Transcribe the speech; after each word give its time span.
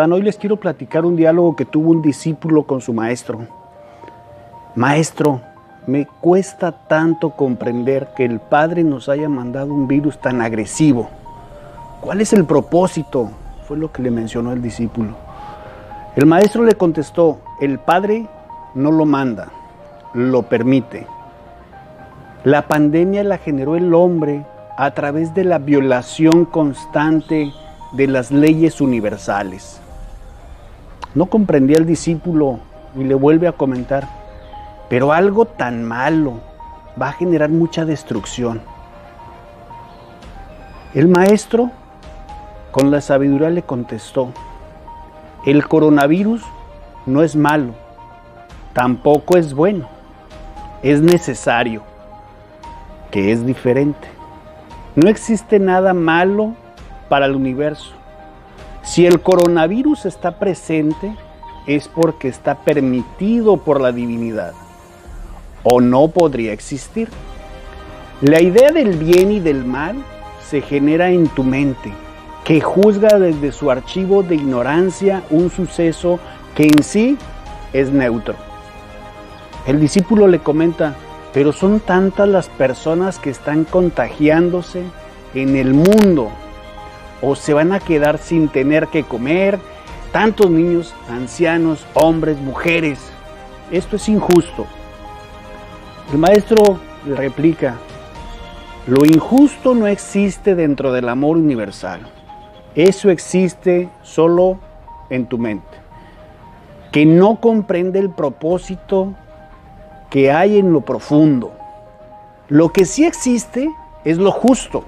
Hoy 0.00 0.22
les 0.22 0.36
quiero 0.36 0.58
platicar 0.58 1.04
un 1.04 1.16
diálogo 1.16 1.56
que 1.56 1.64
tuvo 1.64 1.90
un 1.90 2.02
discípulo 2.02 2.62
con 2.62 2.80
su 2.80 2.92
maestro. 2.92 3.40
Maestro, 4.76 5.40
me 5.88 6.06
cuesta 6.06 6.70
tanto 6.70 7.30
comprender 7.30 8.10
que 8.16 8.24
el 8.24 8.38
Padre 8.38 8.84
nos 8.84 9.08
haya 9.08 9.28
mandado 9.28 9.74
un 9.74 9.88
virus 9.88 10.20
tan 10.20 10.40
agresivo. 10.40 11.10
¿Cuál 12.00 12.20
es 12.20 12.32
el 12.32 12.44
propósito? 12.44 13.30
Fue 13.64 13.76
lo 13.76 13.90
que 13.90 14.02
le 14.02 14.12
mencionó 14.12 14.52
el 14.52 14.62
discípulo. 14.62 15.16
El 16.14 16.26
maestro 16.26 16.64
le 16.64 16.76
contestó, 16.76 17.40
el 17.60 17.80
Padre 17.80 18.28
no 18.76 18.92
lo 18.92 19.04
manda, 19.04 19.48
lo 20.14 20.44
permite. 20.44 21.08
La 22.44 22.68
pandemia 22.68 23.24
la 23.24 23.38
generó 23.38 23.74
el 23.74 23.92
hombre 23.94 24.46
a 24.76 24.92
través 24.92 25.34
de 25.34 25.42
la 25.42 25.58
violación 25.58 26.44
constante 26.44 27.50
de 27.90 28.06
las 28.06 28.30
leyes 28.30 28.80
universales. 28.80 29.80
No 31.18 31.26
comprendía 31.26 31.78
el 31.78 31.84
discípulo 31.84 32.60
y 32.94 33.02
le 33.02 33.16
vuelve 33.16 33.48
a 33.48 33.52
comentar, 33.52 34.08
pero 34.88 35.12
algo 35.12 35.46
tan 35.46 35.82
malo 35.82 36.34
va 36.96 37.08
a 37.08 37.12
generar 37.12 37.50
mucha 37.50 37.84
destrucción. 37.84 38.62
El 40.94 41.08
maestro 41.08 41.72
con 42.70 42.92
la 42.92 43.00
sabiduría 43.00 43.50
le 43.50 43.64
contestó, 43.64 44.28
el 45.44 45.66
coronavirus 45.66 46.44
no 47.04 47.24
es 47.24 47.34
malo, 47.34 47.74
tampoco 48.72 49.36
es 49.36 49.54
bueno, 49.54 49.88
es 50.84 51.02
necesario, 51.02 51.82
que 53.10 53.32
es 53.32 53.44
diferente. 53.44 54.06
No 54.94 55.08
existe 55.08 55.58
nada 55.58 55.94
malo 55.94 56.54
para 57.08 57.26
el 57.26 57.34
universo. 57.34 57.97
Si 58.88 59.04
el 59.04 59.20
coronavirus 59.20 60.06
está 60.06 60.38
presente, 60.38 61.14
es 61.66 61.88
porque 61.88 62.28
está 62.28 62.54
permitido 62.54 63.58
por 63.58 63.82
la 63.82 63.92
divinidad 63.92 64.54
o 65.62 65.82
no 65.82 66.08
podría 66.08 66.54
existir. 66.54 67.10
La 68.22 68.40
idea 68.40 68.72
del 68.72 68.96
bien 68.96 69.30
y 69.30 69.40
del 69.40 69.66
mal 69.66 70.02
se 70.42 70.62
genera 70.62 71.10
en 71.10 71.28
tu 71.28 71.44
mente, 71.44 71.92
que 72.44 72.62
juzga 72.62 73.18
desde 73.18 73.52
su 73.52 73.70
archivo 73.70 74.22
de 74.22 74.36
ignorancia 74.36 75.22
un 75.28 75.50
suceso 75.50 76.18
que 76.54 76.64
en 76.64 76.82
sí 76.82 77.18
es 77.74 77.92
neutro. 77.92 78.36
El 79.66 79.80
discípulo 79.80 80.28
le 80.28 80.38
comenta, 80.38 80.94
pero 81.34 81.52
son 81.52 81.80
tantas 81.80 82.26
las 82.26 82.48
personas 82.48 83.18
que 83.18 83.28
están 83.28 83.64
contagiándose 83.64 84.82
en 85.34 85.56
el 85.56 85.74
mundo 85.74 86.30
o 87.20 87.34
se 87.34 87.54
van 87.54 87.72
a 87.72 87.80
quedar 87.80 88.18
sin 88.18 88.48
tener 88.48 88.88
que 88.88 89.04
comer, 89.04 89.58
tantos 90.12 90.50
niños, 90.50 90.94
ancianos, 91.08 91.86
hombres, 91.94 92.38
mujeres. 92.38 92.98
Esto 93.70 93.96
es 93.96 94.08
injusto. 94.08 94.66
El 96.12 96.18
maestro 96.18 96.78
le 97.06 97.14
replica, 97.14 97.76
lo 98.86 99.04
injusto 99.04 99.74
no 99.74 99.86
existe 99.86 100.54
dentro 100.54 100.92
del 100.92 101.08
amor 101.08 101.36
universal. 101.36 102.00
Eso 102.74 103.10
existe 103.10 103.88
solo 104.02 104.58
en 105.10 105.26
tu 105.26 105.36
mente, 105.36 105.76
que 106.92 107.04
no 107.04 107.40
comprende 107.40 107.98
el 107.98 108.10
propósito 108.10 109.14
que 110.10 110.32
hay 110.32 110.58
en 110.58 110.72
lo 110.72 110.80
profundo. 110.80 111.52
Lo 112.48 112.72
que 112.72 112.86
sí 112.86 113.04
existe 113.04 113.68
es 114.04 114.16
lo 114.16 114.30
justo, 114.30 114.84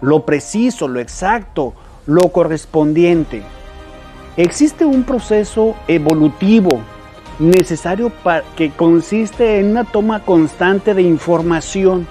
lo 0.00 0.24
preciso, 0.24 0.88
lo 0.88 1.00
exacto, 1.00 1.74
lo 2.06 2.28
correspondiente. 2.28 3.42
Existe 4.36 4.84
un 4.84 5.04
proceso 5.04 5.74
evolutivo 5.88 6.80
necesario 7.38 8.10
para, 8.10 8.42
que 8.56 8.70
consiste 8.70 9.60
en 9.60 9.70
una 9.70 9.84
toma 9.84 10.20
constante 10.20 10.94
de 10.94 11.02
información, 11.02 12.06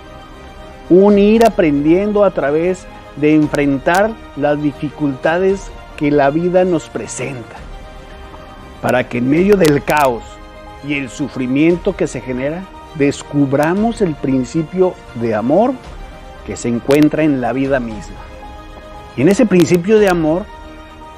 un 0.90 1.18
ir 1.18 1.46
aprendiendo 1.46 2.24
a 2.24 2.32
través 2.32 2.86
de 3.16 3.34
enfrentar 3.34 4.12
las 4.36 4.62
dificultades 4.62 5.72
que 5.98 6.12
la 6.12 6.30
vida 6.30 6.66
nos 6.66 6.90
presenta, 6.90 7.56
para 8.82 9.08
que 9.08 9.20
en 9.20 9.30
medio 9.30 9.56
del 9.56 9.84
caos 9.84 10.24
y 10.88 10.96
el 10.96 11.10
sufrimiento 11.10 11.96
que 11.96 12.08
se 12.08 12.22
genera, 12.22 12.64
descubramos 12.96 14.02
el 14.02 14.16
principio 14.16 14.94
de 15.16 15.36
amor 15.36 15.74
que 16.46 16.56
se 16.56 16.70
encuentra 16.70 17.24
en 17.24 17.42
la 17.42 17.54
vida 17.54 17.80
misma. 17.80 18.18
Y 19.18 19.22
en 19.22 19.30
ese 19.30 19.46
principio 19.46 20.00
de 20.00 20.10
amor 20.10 20.46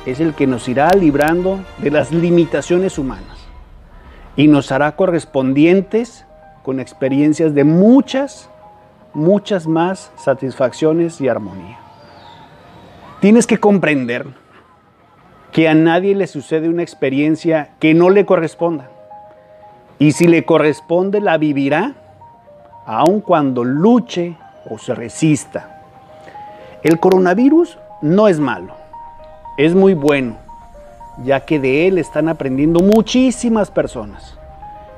es 0.06 0.20
el 0.20 0.34
que 0.34 0.48
nos 0.48 0.68
irá 0.70 0.90
librando 0.92 1.60
de 1.80 1.92
las 1.92 2.12
limitaciones 2.12 2.98
humanas 2.98 3.38
y 4.36 4.48
nos 4.48 4.72
hará 4.72 4.96
correspondientes 4.96 6.26
con 6.64 6.80
experiencias 6.80 7.54
de 7.54 7.64
muchas, 7.64 8.50
muchas 9.14 9.68
más 9.68 10.12
satisfacciones 10.16 11.20
y 11.20 11.28
armonía. 11.28 11.80
Tienes 13.20 13.48
que 13.48 13.58
comprender 13.58 14.28
que 15.52 15.68
a 15.68 15.74
nadie 15.74 16.14
le 16.14 16.28
sucede 16.28 16.70
una 16.70 16.84
experiencia 16.84 17.72
que 17.80 17.94
no 17.96 18.09
le 18.09 18.26
corresponda. 18.26 18.92
Y 19.98 20.12
si 20.12 20.28
le 20.28 20.46
corresponde, 20.46 21.20
la 21.20 21.38
vivirá, 21.40 21.96
aun 22.86 23.22
cuando 23.22 23.64
luche 23.64 24.38
o 24.69 24.78
se 24.78 24.95
resista. 24.95 25.81
El 26.83 27.00
coronavirus 27.00 27.78
no 28.01 28.28
es 28.28 28.39
malo, 28.39 28.73
es 29.57 29.73
muy 29.73 29.94
bueno, 29.94 30.38
ya 31.23 31.41
que 31.41 31.59
de 31.59 31.88
él 31.88 31.97
están 31.97 32.29
aprendiendo 32.29 32.81
muchísimas 32.81 33.72
personas. 33.72 34.38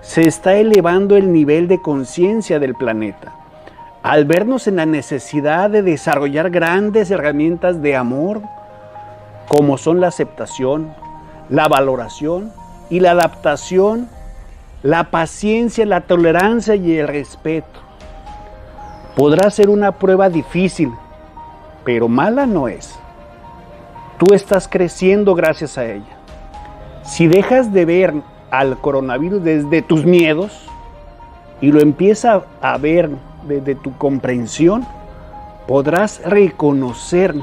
Se 0.02 0.28
está 0.28 0.56
elevando 0.56 1.16
el 1.16 1.32
nivel 1.32 1.68
de 1.68 1.82
conciencia 1.82 2.60
del 2.60 2.76
planeta. 2.76 3.34
Al 4.02 4.26
vernos 4.26 4.68
en 4.68 4.78
la 4.78 4.86
necesidad 4.86 5.70
de 5.70 5.84
desarrollar 5.84 6.50
grandes 6.50 7.12
herramientas 7.12 7.82
de 7.82 7.96
amor, 7.96 8.42
como 9.48 9.78
son 9.78 10.00
la 10.00 10.08
aceptación, 10.08 10.94
la 11.50 11.68
valoración 11.68 12.54
y 12.90 13.00
la 13.00 13.12
adaptación, 13.12 14.08
la 14.84 15.12
paciencia, 15.12 15.86
la 15.86 16.02
tolerancia 16.02 16.76
y 16.76 16.98
el 16.98 17.08
respeto. 17.08 17.89
Podrá 19.20 19.50
ser 19.50 19.70
una 19.70 19.92
prueba 19.92 20.30
difícil, 20.30 20.94
pero 21.84 22.08
mala 22.08 22.46
no 22.46 22.70
es. 22.70 22.98
Tú 24.18 24.34
estás 24.34 24.70
creciendo 24.70 25.36
gracias 25.36 25.78
a 25.78 25.84
ella. 25.84 26.18
Si 27.04 27.28
dejas 27.28 27.74
de 27.74 27.84
ver 27.84 28.14
al 28.50 28.78
coronavirus 28.78 29.44
desde 29.44 29.82
tus 29.82 30.06
miedos 30.06 30.66
y 31.60 31.74
lo 31.74 31.82
empiezas 31.82 32.44
a 32.62 32.78
ver 32.78 33.10
desde 33.46 33.76
tu 33.76 33.98
comprensión, 33.98 34.86
podrás 35.68 36.22
reconocer 36.24 37.36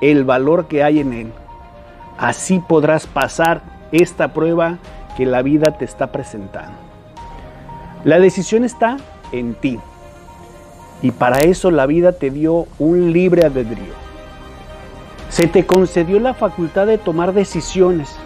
el 0.00 0.24
valor 0.24 0.68
que 0.68 0.82
hay 0.82 1.00
en 1.00 1.12
él. 1.12 1.32
Así 2.16 2.60
podrás 2.60 3.06
pasar 3.06 3.60
esta 3.92 4.32
prueba 4.32 4.78
que 5.18 5.26
la 5.26 5.42
vida 5.42 5.76
te 5.76 5.84
está 5.84 6.12
presentando. 6.12 6.78
La 8.04 8.18
decisión 8.18 8.64
está 8.64 8.96
en 9.32 9.52
ti. 9.52 9.78
Y 11.02 11.12
para 11.12 11.38
eso 11.40 11.70
la 11.70 11.86
vida 11.86 12.12
te 12.12 12.30
dio 12.30 12.66
un 12.78 13.12
libre 13.12 13.44
albedrío. 13.44 13.94
Se 15.28 15.46
te 15.46 15.64
concedió 15.64 16.18
la 16.20 16.34
facultad 16.34 16.86
de 16.86 16.98
tomar 16.98 17.32
decisiones 17.32 18.16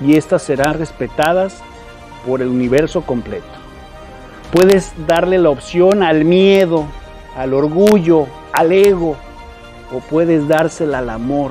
y 0.00 0.16
éstas 0.16 0.42
serán 0.42 0.78
respetadas 0.78 1.62
por 2.26 2.42
el 2.42 2.48
universo 2.48 3.02
completo. 3.02 3.46
Puedes 4.52 4.92
darle 5.06 5.38
la 5.38 5.50
opción 5.50 6.02
al 6.02 6.24
miedo, 6.24 6.86
al 7.36 7.54
orgullo, 7.54 8.26
al 8.52 8.72
ego, 8.72 9.16
o 9.92 10.00
puedes 10.00 10.46
dársela 10.46 10.98
al 10.98 11.10
amor. 11.10 11.50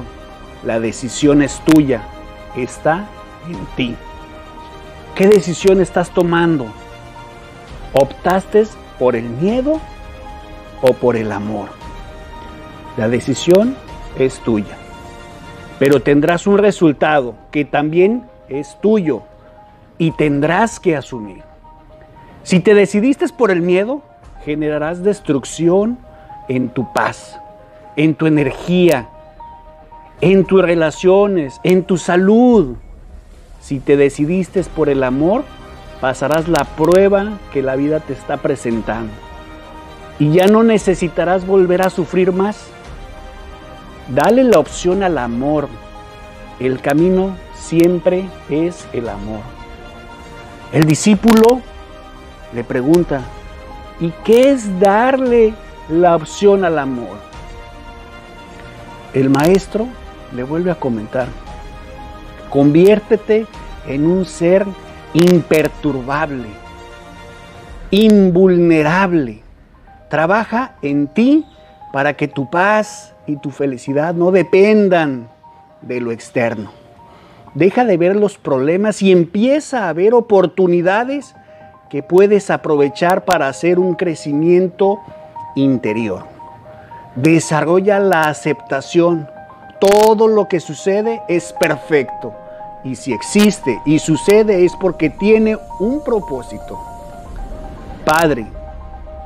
La 0.63 0.79
decisión 0.79 1.41
es 1.41 1.59
tuya, 1.65 2.03
está 2.55 3.07
en 3.47 3.65
ti. 3.75 3.95
¿Qué 5.15 5.27
decisión 5.27 5.81
estás 5.81 6.11
tomando? 6.11 6.67
¿Optaste 7.93 8.65
por 8.99 9.15
el 9.15 9.29
miedo 9.29 9.79
o 10.81 10.93
por 10.93 11.15
el 11.15 11.31
amor. 11.31 11.69
La 12.97 13.07
decisión 13.09 13.75
es 14.17 14.39
tuya, 14.39 14.77
pero 15.79 16.01
tendrás 16.01 16.47
un 16.47 16.57
resultado 16.57 17.35
que 17.51 17.65
también 17.65 18.23
es 18.49 18.79
tuyo 18.81 19.21
y 19.97 20.11
tendrás 20.11 20.79
que 20.79 20.95
asumir. 20.95 21.43
Si 22.43 22.59
te 22.59 22.73
decidiste 22.73 23.27
por 23.29 23.51
el 23.51 23.61
miedo, 23.61 24.01
generarás 24.43 25.03
destrucción 25.03 25.99
en 26.47 26.69
tu 26.69 26.91
paz, 26.93 27.39
en 27.95 28.15
tu 28.15 28.25
energía, 28.25 29.09
en 30.21 30.45
tus 30.45 30.61
relaciones, 30.61 31.59
en 31.63 31.83
tu 31.83 31.97
salud. 31.97 32.77
Si 33.59 33.79
te 33.79 33.97
decidiste 33.97 34.63
por 34.63 34.89
el 34.89 35.03
amor, 35.03 35.43
pasarás 35.99 36.47
la 36.47 36.63
prueba 36.63 37.37
que 37.51 37.61
la 37.61 37.75
vida 37.75 37.99
te 37.99 38.13
está 38.13 38.37
presentando 38.37 39.26
y 40.19 40.31
ya 40.31 40.47
no 40.47 40.63
necesitarás 40.63 41.45
volver 41.45 41.81
a 41.81 41.89
sufrir 41.89 42.31
más. 42.31 42.67
Dale 44.09 44.43
la 44.43 44.59
opción 44.59 45.03
al 45.03 45.17
amor, 45.17 45.67
El 46.59 46.81
camino 46.81 47.35
siempre 47.53 48.27
es 48.49 48.87
el 48.91 49.09
amor. 49.09 49.41
El 50.71 50.85
discípulo 50.85 51.61
le 52.53 52.63
pregunta, 52.63 53.21
¿y 53.99 54.11
qué 54.25 54.49
es 54.49 54.79
darle 54.79 55.53
la 55.89 56.15
opción 56.15 56.65
al 56.65 56.79
amor? 56.79 57.17
El 59.13 59.29
maestro 59.29 59.87
le 60.35 60.43
vuelve 60.43 60.71
a 60.71 60.75
comentar, 60.75 61.27
conviértete 62.49 63.45
en 63.87 64.07
un 64.07 64.25
ser 64.25 64.65
imperturbable, 65.13 66.47
invulnerable. 67.91 69.46
Trabaja 70.09 70.75
en 70.81 71.07
ti 71.07 71.45
para 71.91 72.13
que 72.13 72.27
tu 72.27 72.49
paz 72.49 73.13
y 73.25 73.37
tu 73.37 73.51
felicidad 73.51 74.13
no 74.13 74.31
dependan 74.31 75.29
de 75.81 75.99
lo 75.99 76.11
externo. 76.11 76.71
Deja 77.53 77.85
de 77.85 77.97
ver 77.97 78.15
los 78.15 78.37
problemas 78.37 79.01
y 79.01 79.11
empieza 79.11 79.89
a 79.89 79.93
ver 79.93 80.13
oportunidades 80.13 81.35
que 81.89 82.03
puedes 82.03 82.49
aprovechar 82.49 83.25
para 83.25 83.47
hacer 83.47 83.79
un 83.79 83.95
crecimiento 83.95 84.99
interior. 85.55 86.23
Desarrolla 87.15 87.99
la 87.99 88.23
aceptación. 88.23 89.27
Todo 89.79 90.27
lo 90.27 90.47
que 90.47 90.59
sucede 90.59 91.21
es 91.27 91.53
perfecto. 91.53 92.33
Y 92.83 92.95
si 92.95 93.11
existe 93.11 93.81
y 93.85 93.99
sucede 93.99 94.65
es 94.65 94.75
porque 94.75 95.09
tiene 95.09 95.57
un 95.79 96.03
propósito. 96.03 96.79
Padre, 98.05 98.45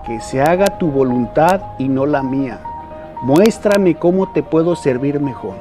que 0.06 0.19
se 0.21 0.42
haga 0.42 0.65
tu 0.77 0.89
voluntad 0.92 1.62
y 1.77 1.88
no 1.88 2.06
la 2.06 2.24
mía. 2.24 2.59
Muéstrame 3.24 3.95
cómo 3.95 4.31
te 4.31 4.44
puedo 4.44 4.75
servir 4.75 5.19
mejor. 5.19 5.56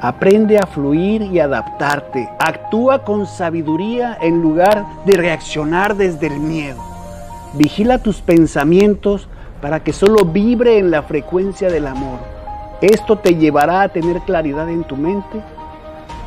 Aprende 0.00 0.58
a 0.58 0.66
fluir 0.66 1.22
y 1.22 1.40
adaptarte. 1.40 2.28
Actúa 2.38 3.04
con 3.04 3.26
sabiduría 3.26 4.16
en 4.20 4.40
lugar 4.40 4.86
de 5.04 5.16
reaccionar 5.16 5.96
desde 5.96 6.28
el 6.28 6.38
miedo. 6.38 6.80
Vigila 7.54 7.98
tus 7.98 8.20
pensamientos 8.20 9.28
para 9.60 9.80
que 9.80 9.92
solo 9.92 10.24
vibre 10.24 10.78
en 10.78 10.90
la 10.90 11.02
frecuencia 11.02 11.68
del 11.68 11.86
amor. 11.86 12.18
Esto 12.80 13.18
te 13.18 13.34
llevará 13.34 13.82
a 13.82 13.88
tener 13.88 14.20
claridad 14.20 14.68
en 14.68 14.84
tu 14.84 14.96
mente. 14.96 15.42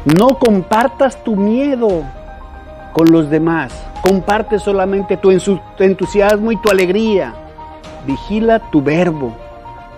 No 0.03 0.37
compartas 0.37 1.23
tu 1.23 1.35
miedo 1.35 2.03
con 2.91 3.11
los 3.11 3.29
demás. 3.29 3.71
Comparte 4.01 4.57
solamente 4.57 5.17
tu 5.17 5.31
entusiasmo 5.79 6.51
y 6.51 6.57
tu 6.57 6.69
alegría. 6.69 7.35
Vigila 8.05 8.59
tu 8.71 8.81
verbo. 8.81 9.35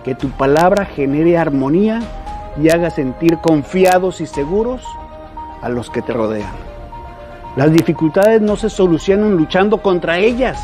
Que 0.04 0.14
tu 0.14 0.28
palabra 0.28 0.84
genere 0.84 1.38
armonía 1.38 2.00
y 2.62 2.68
haga 2.68 2.90
sentir 2.90 3.38
confiados 3.38 4.20
y 4.20 4.26
seguros 4.26 4.82
a 5.62 5.70
los 5.70 5.88
que 5.88 6.02
te 6.02 6.12
rodean. 6.12 6.52
Las 7.56 7.72
dificultades 7.72 8.42
no 8.42 8.56
se 8.56 8.68
solucionan 8.68 9.36
luchando 9.36 9.78
contra 9.80 10.18
ellas. 10.18 10.58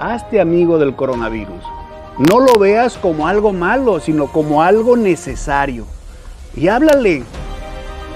Hazte 0.00 0.40
amigo 0.40 0.78
del 0.78 0.94
coronavirus. 0.94 1.62
No 2.18 2.40
lo 2.40 2.58
veas 2.58 2.96
como 2.96 3.28
algo 3.28 3.52
malo, 3.52 4.00
sino 4.00 4.28
como 4.28 4.62
algo 4.62 4.96
necesario. 4.96 5.84
Y 6.54 6.68
háblale. 6.68 7.24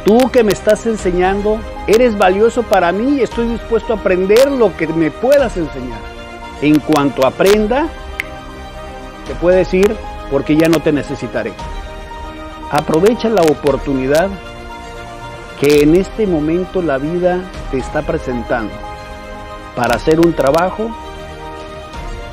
Tú 0.05 0.31
que 0.31 0.43
me 0.43 0.53
estás 0.53 0.87
enseñando, 0.87 1.59
eres 1.91 2.17
valioso 2.17 2.63
para 2.63 2.93
mí 2.93 3.19
y 3.19 3.23
estoy 3.23 3.49
dispuesto 3.49 3.93
a 3.93 3.97
aprender 3.97 4.51
lo 4.51 4.77
que 4.77 4.87
me 4.87 5.11
puedas 5.11 5.57
enseñar. 5.57 5.99
En 6.63 6.79
cuanto 6.79 7.27
aprenda, 7.27 7.89
te 9.27 9.35
puedes 9.35 9.75
ir 9.75 9.97
porque 10.31 10.57
ya 10.57 10.69
no 10.69 10.79
te 10.81 10.93
necesitaré. 10.93 11.53
Aprovecha 12.71 13.29
la 13.29 13.43
oportunidad 13.43 14.29
que 15.59 15.83
en 15.83 15.97
este 15.97 16.29
momento 16.29 16.81
la 16.81 16.99
vida 16.99 17.41
te 17.73 17.79
está 17.79 18.03
presentando 18.03 18.73
para 19.75 19.97
hacer 19.97 20.21
un 20.21 20.33
trabajo 20.33 20.91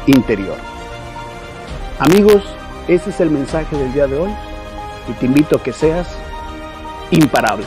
interior. 0.05 0.57
Amigos, 1.99 2.43
ese 2.87 3.09
es 3.09 3.19
el 3.19 3.31
mensaje 3.31 3.75
del 3.75 3.91
día 3.91 4.05
de 4.05 4.19
hoy 4.19 4.31
y 5.09 5.13
te 5.13 5.25
invito 5.25 5.57
a 5.57 5.63
que 5.63 5.73
seas 5.73 6.07
imparable. 7.09 7.65